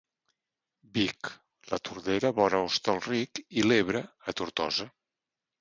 [0.95, 1.29] Vic,
[1.73, 4.93] la Tordera vora Hostalric i l'Ebre a Tortosa.